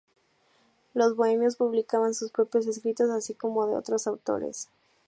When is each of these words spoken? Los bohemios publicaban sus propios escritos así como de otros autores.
Los 0.95 1.15
bohemios 1.15 1.57
publicaban 1.57 2.15
sus 2.15 2.31
propios 2.31 2.65
escritos 2.65 3.11
así 3.11 3.35
como 3.35 3.67
de 3.67 3.75
otros 3.75 4.07
autores. 4.07 4.67